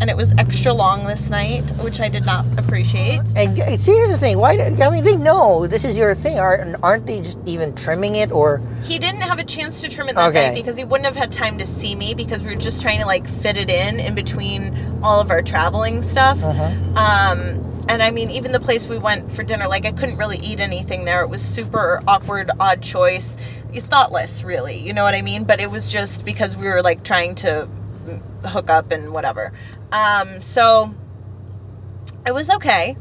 [0.00, 3.20] and it was extra long this night, which I did not appreciate.
[3.36, 4.38] And see, here's the thing.
[4.38, 4.56] Why?
[4.56, 6.38] do- I mean, they know this is your thing.
[6.38, 8.60] Aren't aren't they just even trimming it or?
[8.82, 10.48] He didn't have a chance to trim it that Okay.
[10.48, 13.00] night because he wouldn't have had time to see me because we were just trying
[13.00, 16.42] to like fit it in in between all of our traveling stuff.
[16.42, 16.64] Uh-huh.
[16.96, 20.38] Um, and I mean, even the place we went for dinner, like I couldn't really
[20.38, 21.22] eat anything there.
[21.22, 23.36] It was super awkward, odd choice,
[23.74, 24.78] thoughtless, really.
[24.78, 25.44] You know what I mean?
[25.44, 27.68] But it was just because we were like trying to
[28.06, 29.52] mm, hook up and whatever.
[29.92, 30.94] Um, so
[32.26, 32.96] it was okay.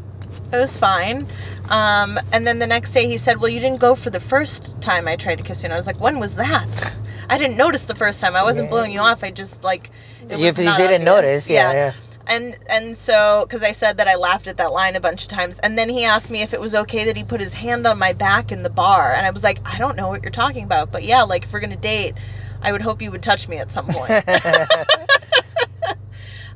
[0.51, 1.27] It was fine.
[1.69, 4.79] Um, and then the next day he said, Well, you didn't go for the first
[4.81, 5.67] time I tried to kiss you.
[5.67, 6.97] And I was like, When was that?
[7.29, 8.35] I didn't notice the first time.
[8.35, 8.71] I wasn't Yeah.
[8.71, 9.23] blowing you off.
[9.23, 9.89] I just like.
[10.27, 11.05] it If was you didn't obvious.
[11.05, 11.93] notice, yeah, yeah.
[12.27, 15.27] And and so because I said that I laughed at that line a bunch of
[15.29, 17.87] times, and then he asked me if it was okay that he put his hand
[17.87, 20.31] on my back in the bar, and I was like, I don't know what you're
[20.31, 22.15] talking about, but yeah, like if we're gonna date,
[22.61, 24.23] I would hope you would touch me at some point.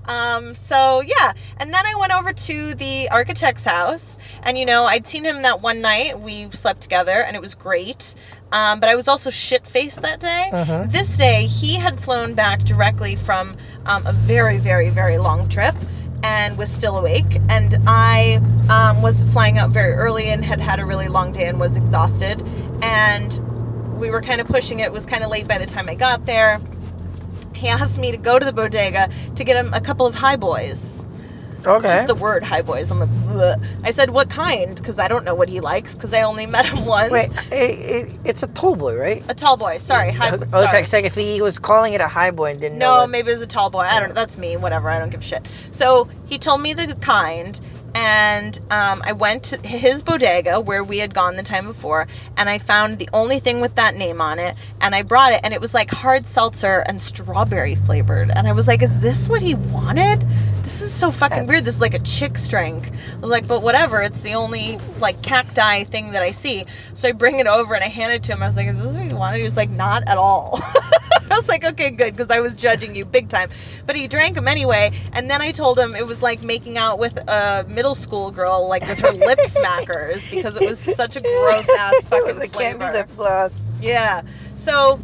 [0.07, 4.83] Um, so yeah, and then I went over to the architect's house, and you know,
[4.85, 6.19] I'd seen him that one night.
[6.19, 8.13] We slept together, and it was great.
[8.51, 10.49] Um, but I was also shit faced that day.
[10.53, 10.91] Mhm.
[10.91, 15.73] This day, he had flown back directly from um, a very, very, very long trip
[16.21, 17.39] and was still awake.
[17.49, 18.39] And I
[18.69, 21.75] um, was flying out very early and had had a really long day and was
[21.75, 22.43] exhausted.
[22.83, 23.39] And
[23.95, 24.85] we were kind of pushing it.
[24.85, 26.61] It was kind of late by the time I got there
[27.55, 30.35] he asked me to go to the bodega to get him a couple of high
[30.35, 31.05] boys.
[31.65, 31.87] Okay.
[31.87, 32.91] Just the word high boys.
[32.91, 33.65] I'm like, Bleh.
[33.83, 34.75] I said, what kind?
[34.75, 37.09] Because I don't know what he likes because I only met him once.
[37.11, 39.23] Wait, it, it, it's a tall boy, right?
[39.29, 39.79] A tall boy.
[39.79, 40.11] Sorry.
[40.11, 40.43] High Oh, boy.
[40.43, 40.65] it's Sorry.
[40.65, 43.01] like, it's like if he was calling it a high boy and didn't know.
[43.01, 43.79] No, maybe it was a tall boy.
[43.79, 44.15] I don't know.
[44.15, 44.57] That's me.
[44.57, 44.89] Whatever.
[44.89, 45.47] I don't give a shit.
[45.71, 47.59] So he told me the kind,
[47.95, 52.49] and um, I went to his bodega where we had gone the time before, and
[52.49, 55.53] I found the only thing with that name on it, and I brought it, and
[55.53, 59.41] it was like hard seltzer and strawberry flavored, and I was like, "Is this what
[59.41, 60.25] he wanted?
[60.61, 61.63] This is so fucking That's- weird.
[61.63, 64.01] This is like a chick's drink." I was like, "But whatever.
[64.01, 67.83] It's the only like cacti thing that I see." So I bring it over and
[67.83, 68.43] I hand it to him.
[68.43, 70.59] I was like, "Is this what you wanted?" He was like, "Not at all."
[71.31, 73.49] I was like, okay, good, because I was judging you big time.
[73.85, 76.99] But he drank them anyway, and then I told him it was like making out
[76.99, 81.21] with a middle school girl, like with her lip smackers, because it was such a
[81.21, 82.93] gross ass fucking the candy flavor.
[82.93, 83.59] lip gloss.
[83.81, 84.21] Yeah.
[84.55, 84.99] So,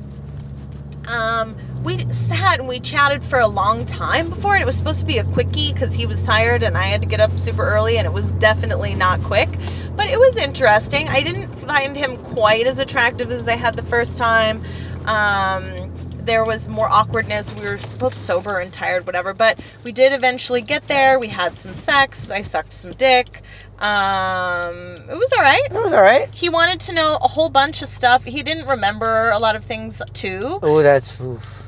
[1.07, 4.99] um, we sat and we chatted for a long time before, and it was supposed
[4.99, 7.63] to be a quickie because he was tired and I had to get up super
[7.63, 9.49] early, and it was definitely not quick.
[9.95, 11.07] But it was interesting.
[11.09, 14.61] I didn't find him quite as attractive as I had the first time.
[15.05, 15.90] Um,
[16.25, 17.53] there was more awkwardness.
[17.55, 19.33] We were both sober and tired, whatever.
[19.33, 21.19] But we did eventually get there.
[21.19, 22.29] We had some sex.
[22.29, 23.41] I sucked some dick.
[23.79, 24.75] Um,
[25.09, 26.29] it was all right It was all right.
[26.33, 28.23] he wanted to know a whole bunch of stuff.
[28.23, 30.59] He didn't remember a lot of things too.
[30.61, 31.19] Oh, that's.
[31.21, 31.67] oof.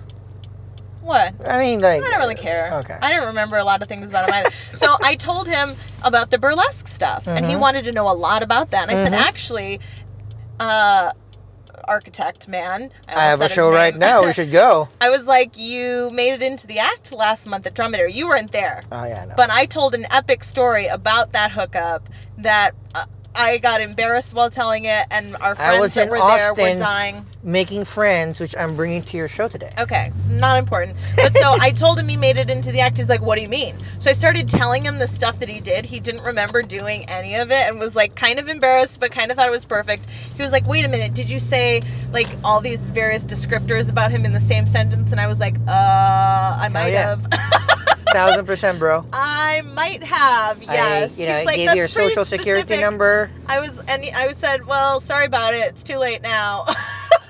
[1.02, 1.34] What?
[1.46, 2.02] I mean, like.
[2.04, 2.72] I don't really care.
[2.76, 2.98] Okay.
[3.02, 4.50] I didn't remember a lot of things about him either.
[4.74, 7.60] so I told him about the burlesque stuff, and he Mhm.
[7.60, 8.88] wanted to know a lot about that.
[8.88, 9.18] And I said, Mhm.
[9.28, 9.80] actually,
[10.62, 11.12] uh,
[11.86, 12.92] architect man.
[13.08, 14.26] I almost have a show right now.
[14.26, 14.90] We should go.
[15.02, 18.14] I was like, you made it into the act last month at Dromedary.
[18.14, 18.84] You weren't there.
[18.92, 19.34] Oh yeah, no.
[19.36, 24.50] But I told an epic story about that hookup that uh, I got embarrassed while
[24.50, 27.26] telling it, and our friends that were there were dying.
[27.44, 29.74] Making friends, which I'm bringing to your show today.
[29.78, 30.98] Okay, not important.
[31.16, 32.98] But so I told him he made it into the act.
[32.98, 35.60] He's like, "What do you mean?" So I started telling him the stuff that he
[35.60, 35.86] did.
[35.86, 39.30] He didn't remember doing any of it and was like kind of embarrassed, but kind
[39.30, 40.10] of thought it was perfect.
[40.10, 44.12] He was like, "Wait a minute, did you say like all these various descriptors about
[44.12, 47.16] him in the same sentence?" And I was like, "Uh, I might yeah.
[47.16, 47.80] have."
[48.14, 49.06] Thousand percent, bro.
[49.12, 51.18] I might have, yes.
[51.18, 53.30] I, you know, He's like, gave "That's your social security number.
[53.48, 55.68] I was, and I said, "Well, sorry about it.
[55.70, 56.66] It's too late now."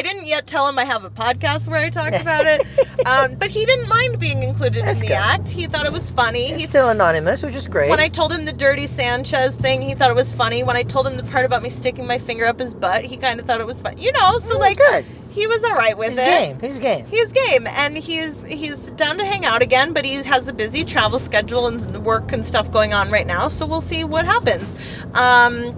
[0.00, 2.62] I didn't yet tell him I have a podcast where I talk about it,
[3.06, 5.18] um, but he didn't mind being included That's in the good.
[5.18, 5.48] act.
[5.50, 6.54] He thought it was funny.
[6.54, 7.90] He's still anonymous, which is great.
[7.90, 10.62] when I told him the dirty Sanchez thing, he thought it was funny.
[10.62, 13.18] When I told him the part about me sticking my finger up his butt, he
[13.18, 14.02] kind of thought it was funny.
[14.02, 15.04] You know, so like good.
[15.28, 16.20] he was all right with it.
[16.20, 16.30] He's it.
[16.30, 16.60] game.
[16.60, 17.04] He's game.
[17.04, 20.82] He's game, and he's he's down to hang out again, but he has a busy
[20.82, 23.48] travel schedule and work and stuff going on right now.
[23.48, 24.74] So we'll see what happens.
[25.12, 25.76] Um,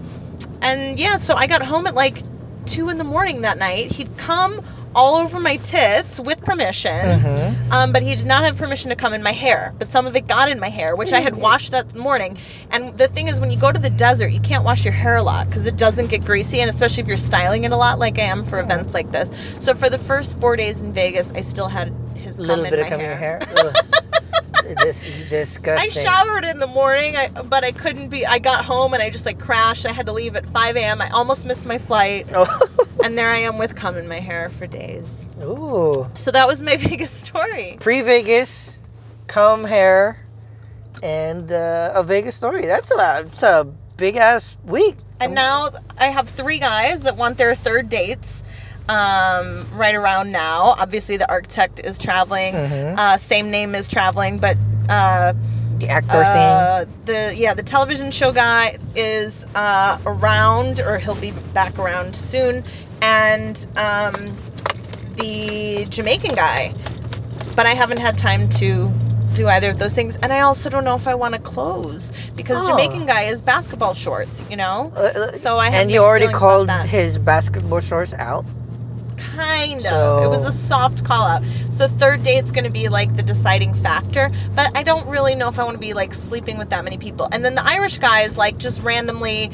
[0.60, 2.22] and yeah, so I got home at like
[2.66, 3.92] two in the morning that night.
[3.92, 4.62] He'd come
[4.94, 6.90] all over my tits with permission.
[6.92, 7.72] Mm-hmm.
[7.72, 9.72] Um, but he did not have permission to come in my hair.
[9.78, 12.36] But some of it got in my hair, which I had washed that morning.
[12.70, 15.16] And the thing is, when you go to the desert, you can't wash your hair
[15.16, 17.98] a lot because it doesn't get greasy, and especially if you're styling it a lot,
[17.98, 19.30] like I am for events like this.
[19.60, 22.74] So for the first four days in Vegas, I still had his A little bit
[22.74, 23.38] in of my cum in your hair.
[23.40, 23.72] hair.
[24.82, 28.26] This is I showered in the morning, I, but I couldn't be.
[28.26, 29.86] I got home and I just like crashed.
[29.86, 31.00] I had to leave at 5 a.m.
[31.00, 32.60] I almost missed my flight, Oh.
[33.04, 35.26] and there I am with cum in my hair for days.
[35.42, 36.08] Ooh.
[36.14, 37.76] So that was my Vegas story.
[37.80, 38.80] Pre Vegas,
[39.26, 40.26] cum hair,
[41.02, 42.66] and uh, a Vegas story.
[42.66, 43.22] That's a lot.
[43.26, 43.66] It's a
[43.96, 44.96] big ass week.
[45.20, 45.68] And now
[45.98, 48.42] I have three guys that want their third dates
[48.88, 50.74] um, right around now.
[50.80, 52.54] Obviously, the architect is traveling.
[52.54, 52.98] Mhm.
[52.98, 54.56] Uh, same name is traveling, but
[54.88, 55.32] uh,
[55.78, 61.32] the actor uh, the yeah the television show guy is uh, around, or he'll be
[61.52, 62.62] back around soon,
[63.00, 64.36] and um,
[65.16, 66.72] the Jamaican guy.
[67.56, 68.90] But I haven't had time to
[69.34, 72.12] do either of those things, and I also don't know if I want to close
[72.36, 72.68] because Oh.
[72.68, 74.92] Jamaican guy is basketball shorts, you know.
[74.96, 78.44] Uh, uh, So I have and you already called his basketball shorts out.
[79.34, 80.24] Kind of.
[80.24, 81.42] It was a soft call out.
[81.70, 85.48] So third date's going to be like the deciding factor, but I don't really know
[85.48, 87.28] if I want to be like sleeping with that many people.
[87.32, 89.50] And then the Irish guy is like just randomly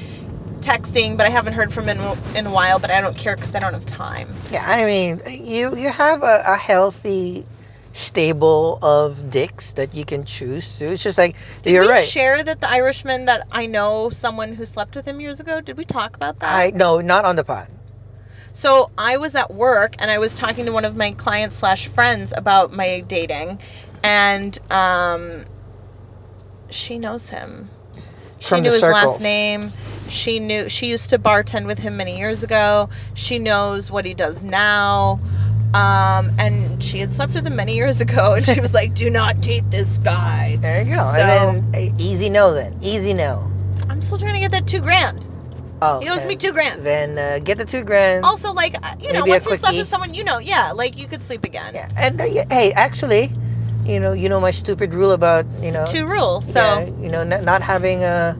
[0.61, 3.37] texting, but I haven't heard from him in, in a while, but I don't care
[3.37, 4.29] because I don't have time.
[4.51, 7.47] Yeah, I mean, you you have a, a healthy
[7.93, 10.87] stable of dicks that you can choose to.
[10.87, 12.07] It's just like Did you're we right.
[12.07, 15.61] share that the Irishman that I know someone who slept with him years ago?
[15.61, 16.55] Did we talk about that?
[16.55, 17.69] I no, not on the pod.
[18.53, 21.87] So I was at work and I was talking to one of my clients slash
[21.89, 23.61] friends about my dating,
[24.03, 25.45] and um,
[26.71, 27.71] she knows him.
[28.41, 29.73] She From knew his last name.
[30.09, 32.89] She knew she used to bartend with him many years ago.
[33.15, 35.21] She knows what he does now.
[35.75, 39.11] Um, and she had slept with him many years ago, and she was like, "Do
[39.11, 41.03] not date this guy." There you go.
[41.03, 42.77] So- and then eh, easy no then.
[42.81, 43.51] Easy no.
[43.89, 45.25] I'm still trying to get that two grand.
[45.81, 46.85] Oh, He owes me two grand.
[46.85, 48.25] Then uh, get the two grand.
[48.25, 51.07] Also, like uh, you know, once you slept with someone, you know, yeah, like you
[51.07, 51.73] could sleep again.
[51.75, 53.31] Yeah, and uh, yeah, hey, actually,
[53.85, 56.51] you know, you know my stupid rule about you know, two rules.
[56.53, 58.37] So yeah, you know, not, not having a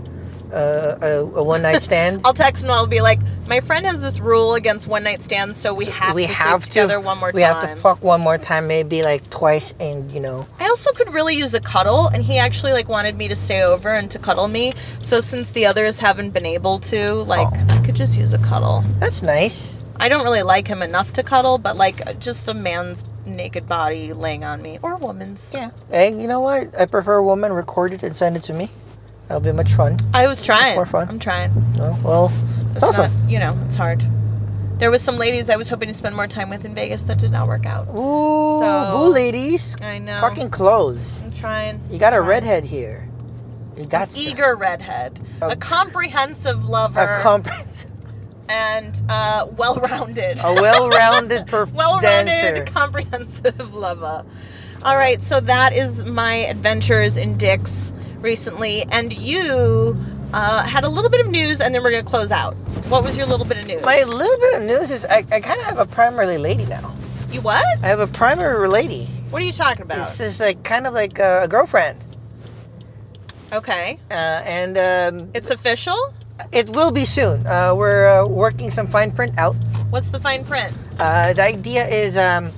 [0.53, 2.21] a, a, a one night stand.
[2.25, 5.59] I'll text and I'll be like, my friend has this rule against one night stands,
[5.59, 7.37] so we have we to have sleep to together one more time.
[7.37, 7.55] we time.
[7.55, 11.13] have to fuck one more time, maybe like twice, and you know, I also could
[11.13, 14.19] really use a cuddle, and he actually like wanted me to stay over and to
[14.19, 14.73] cuddle me.
[15.01, 17.67] So since the others haven't been able to, like, Oh.
[17.75, 18.85] I could just use a cuddle.
[18.99, 19.79] that's nice.
[20.01, 24.13] I don't really like him enough to cuddle, but like just a man's naked body
[24.13, 25.53] laying on me or a woman's.
[25.53, 25.71] Yeah.
[25.91, 26.79] Hey, you know what?
[26.79, 28.71] I prefer a woman record it and send it to me.
[29.29, 29.97] That'll be much fun.
[30.15, 30.75] I was trying.
[30.77, 31.09] More fun.
[31.09, 31.53] I'm trying.
[31.81, 32.33] Oh, well,
[32.75, 33.13] it's, awesome.
[33.23, 34.05] not, you know, it's hard.
[34.79, 37.19] There was some ladies I was hoping to spend more time with in Vegas that
[37.19, 37.89] did not work out.
[37.89, 39.77] Ooh, So- boo ladies.
[39.83, 40.19] I know.
[40.21, 41.21] Fucking clothes.
[41.23, 41.81] I'm trying.
[41.91, 42.29] You got a trying.
[42.29, 43.07] redhead here.
[43.77, 47.91] You got some- eager redhead, A- a comprehensive lover, a comprehensive,
[48.49, 50.39] and uh, well-rounded.
[50.43, 52.65] a well-rounded perf- well-rounded, dancer.
[52.65, 54.25] comprehensive lover.
[54.85, 59.97] All right, so that is my adventures in Dick's recently, and you
[60.33, 62.55] uh, had a little bit of news, and then we're gonna close out.
[62.89, 63.83] What was your little bit of news?
[63.83, 66.95] My little bit of news is I, I kind of have a primary lady now.
[67.31, 67.65] you what?
[67.83, 69.07] I have a primary lady.
[69.31, 69.99] What are you talking about?
[70.09, 71.99] This is like kind of like a, a girlfriend,
[73.53, 75.97] Okay, uh, and um, it's official.
[76.53, 77.47] it will be soon.
[77.47, 79.55] Uh, we're uh, working some fine print out.
[79.91, 80.73] What's the fine print?
[80.99, 82.53] Uh, the idea is um,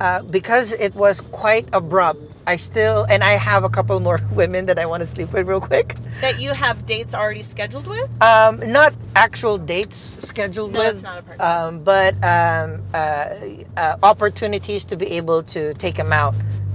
[0.00, 2.20] uh, because it was quite abrupt.
[2.46, 5.46] I still and I have a couple more women that I want to sleep with
[5.48, 5.96] real quick.
[6.20, 8.08] That you have dates already scheduled with?
[8.22, 9.96] Um, not actual dates
[10.28, 11.40] scheduled No, with, not a part.
[11.40, 13.34] um, but um, uh,
[13.76, 16.34] uh, opportunities to be able to take them out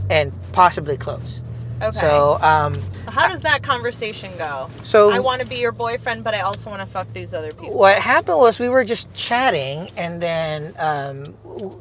[0.09, 1.41] and possibly close.
[1.81, 1.99] Okay.
[1.99, 4.69] So, um, How does that conversation go?
[4.83, 7.53] so I want to be your boyfriend, but I also want to fuck these other
[7.53, 7.73] people.
[7.73, 11.33] what happened was we were just chatting, and then um,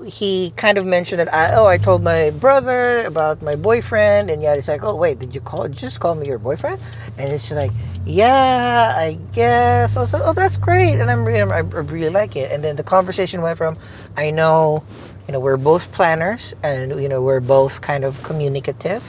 [0.06, 4.42] he kind of mentioned that I, oh, I told my brother about my boyfriend, and
[4.42, 5.66] yeah, he's like, oh wait, did you call?
[5.68, 6.80] Just call me your boyfriend?
[7.18, 7.72] And it's like,
[8.06, 9.96] yeah, I guess.
[9.96, 12.52] I was like, oh, that's great, and I'm really, I really like it.
[12.52, 13.76] And then the conversation went from,
[14.16, 14.84] I know,
[15.26, 19.02] you know, we're both planners, and you know, we're both kind of communicative.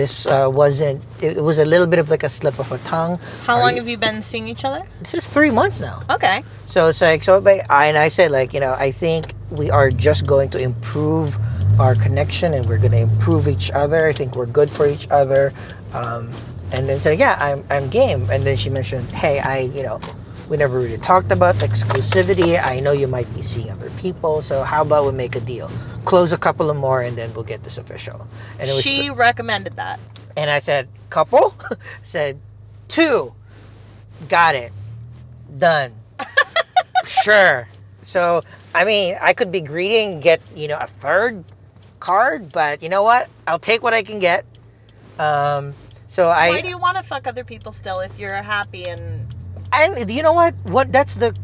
[0.00, 1.02] This uh, wasn't.
[1.20, 3.18] It, was a little bit of like a slip of a tongue.
[3.44, 4.82] How Are long you- have you been seeing each other?
[5.00, 6.00] This is three months now.
[6.08, 6.42] Okay.
[6.64, 9.90] So it's like so, I and I said like you know I think we are
[9.90, 11.36] just going to improve
[11.78, 14.06] our connection and we're going to improve each other.
[14.08, 15.52] I think we're good for each other.
[15.92, 16.30] Um,
[16.72, 18.24] and then so yeah, I'm I'm game.
[18.30, 20.00] And then she mentioned, hey, I you know
[20.48, 22.56] We never really talked about exclusivity.
[22.56, 25.68] I know you might be seeing other people, so how about we make a deal?
[26.04, 28.26] Close a couple of more, and then we'll get this official.
[28.58, 30.00] And it was she recommended that.
[30.36, 31.54] and I said, couple?
[32.02, 32.40] said,
[32.88, 33.34] two.
[34.28, 34.72] Got it.
[35.58, 35.92] Done.
[37.04, 37.68] sure.
[38.02, 38.42] So,
[38.74, 41.44] I mean, I could be greedy and get, you know, a third
[42.00, 43.28] card, but you know what?
[43.46, 44.44] I'll take what I can get.
[45.18, 45.74] Um,
[46.08, 46.48] so I.
[46.50, 49.26] Why do you want to fuck other people still if you're happy and
[49.72, 50.54] And you know what?
[50.64, 51.36] What that's the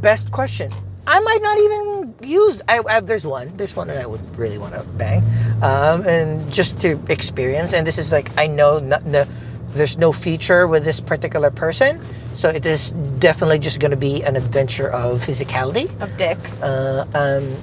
[0.00, 0.72] best question.
[1.06, 2.62] I might not even use.
[2.68, 3.56] I, I there's one.
[3.56, 5.22] There's one that I would really want to bang,
[5.62, 7.72] um, and just to experience.
[7.72, 9.26] And this is like I know not, no,
[9.70, 12.00] there's no feature with this particular person,
[12.34, 15.90] so it is definitely just going to be an adventure of physicality.
[16.02, 16.38] of dick?
[16.62, 17.56] Uh, um,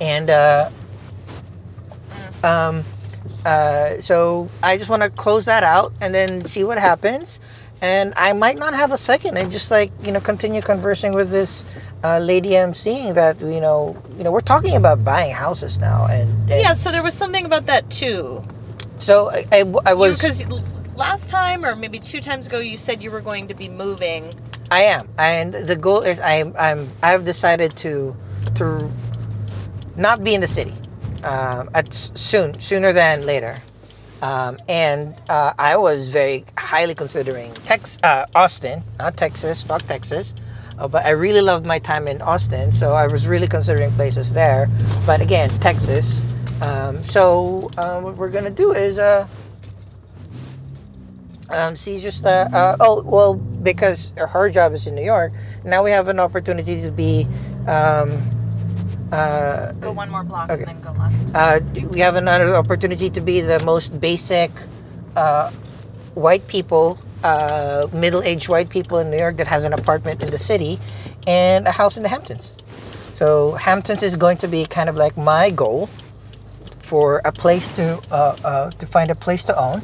[0.00, 0.70] and uh,
[2.42, 2.84] um,
[3.44, 7.40] uh, so I just want to close that out and then see what happens.
[7.82, 11.30] And I might not have a second and just like you know continue conversing with
[11.30, 11.64] this
[12.04, 16.06] uh, lady I'm seeing that you know you know we're talking about buying houses now
[16.10, 18.42] and, and Yeah, so there was something about that too.
[18.98, 20.42] so I, I, I was because
[20.96, 24.34] last time or maybe two times ago you said you were going to be moving.
[24.70, 28.14] I am, and the goal is I'm I'm I've decided to
[28.56, 28.90] to
[29.96, 30.74] not be in the city
[31.24, 33.58] um, at soon sooner than later,
[34.22, 40.34] um, and uh, I was very highly considering Tex uh, Austin, not Texas, fuck Texas.
[40.80, 44.32] Uh, but I really loved my time in Austin, so I was really considering places
[44.32, 44.66] there.
[45.06, 46.24] But again, Texas.
[46.62, 49.26] Um, so uh, what we're gonna do is uh,
[51.50, 55.32] um, see just uh, uh, oh well because her job is in New York.
[55.64, 57.26] Now we have an opportunity to be.
[57.68, 58.16] Um,
[59.12, 60.62] uh, Go one more block Okay.
[60.62, 61.14] and then go left.
[61.34, 64.52] uh, we have another opportunity to be the most basic
[65.16, 65.50] uh,
[66.14, 70.38] white people, uh, middle-aged white people in New York that has an apartment in the
[70.38, 70.78] city
[71.26, 72.52] and a house in the Hamptons.
[73.12, 75.88] So Hamptons is going to be kind of like my goal
[76.80, 79.82] for a place to uh, uh, to find a place to own.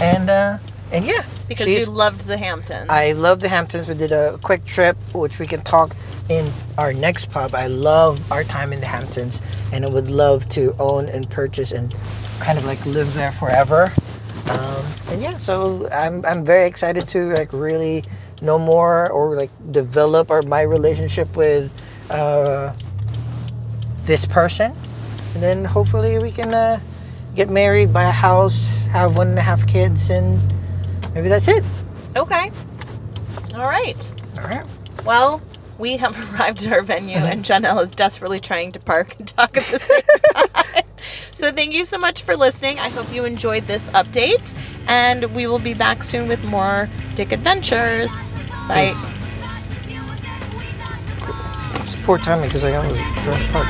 [0.00, 0.58] And uh,
[0.92, 2.86] and yeah, Because you loved the Hamptons.
[2.88, 3.88] I love the Hamptons.
[3.88, 5.96] We did a quick trip, which we can talk
[6.28, 7.54] in our next pub.
[7.54, 9.40] I love our time in the Hamptons,
[9.72, 11.94] and I would love to own and purchase and
[12.40, 13.92] kind of like live there forever.
[14.50, 14.84] Um,
[15.18, 18.04] and yeah, so I'm I'm very excited to like really
[18.40, 21.72] know more or like develop our my relationship with
[22.08, 22.72] uh,
[24.04, 24.72] this person,
[25.34, 26.78] and then hopefully we can uh,
[27.34, 30.40] get married, buy a house, have one and a half kids, and
[31.14, 31.64] maybe that's it.
[32.14, 32.52] Okay.
[33.56, 34.14] All right.
[34.38, 34.64] All right.
[35.04, 35.42] Well,
[35.78, 39.56] we have arrived at our venue, and Janelle is desperately trying to park and talk
[39.56, 40.00] at the same
[40.34, 40.48] time.
[41.38, 42.80] So, thank you so much for listening.
[42.80, 44.52] I hope you enjoyed this update,
[44.88, 48.32] and we will be back soon with more Dick Adventures.
[48.66, 48.92] Bye.
[51.84, 53.00] It's poor timing because I almost
[53.52, 53.68] park.